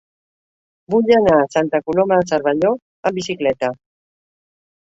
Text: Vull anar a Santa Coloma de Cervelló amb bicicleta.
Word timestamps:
Vull 0.93 1.11
anar 1.17 1.35
a 1.41 1.51
Santa 1.57 1.81
Coloma 1.89 2.19
de 2.21 2.25
Cervelló 2.31 2.73
amb 3.11 3.21
bicicleta. 3.21 3.71